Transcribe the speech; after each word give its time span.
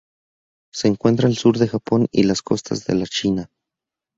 Se 0.73 0.87
encuentra 0.87 1.27
al 1.27 1.35
sur 1.35 1.59
del 1.59 1.69
Japón 1.69 2.07
y 2.11 2.23
las 2.23 2.41
costas 2.41 2.85
de 2.85 2.95
la 2.95 3.05
China. 3.05 3.51